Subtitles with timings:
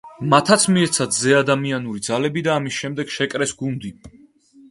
[0.29, 3.93] მათაც მიეცათ ზეადამიანური ძალები და ამის შემდეგ შეკრეს გუნდი.